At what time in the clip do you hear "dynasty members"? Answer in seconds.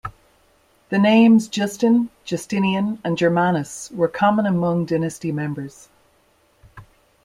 4.85-5.89